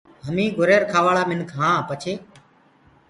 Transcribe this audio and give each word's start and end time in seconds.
هميٚنٚ 0.27 0.55
گُھرير 0.57 0.83
کآواݪآ 0.91 1.23
مِنک 1.29 1.49
هآن 1.57 1.77
پڇي 1.87 2.13